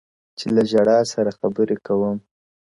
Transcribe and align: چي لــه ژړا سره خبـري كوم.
چي 0.37 0.45
لــه 0.55 0.63
ژړا 0.71 0.97
سره 1.13 1.31
خبـري 1.39 1.77
كوم. 1.85 2.17